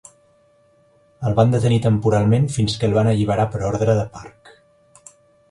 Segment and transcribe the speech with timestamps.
[1.29, 4.53] El van detenir temporalment fins que el van alliberar per ordre de Park.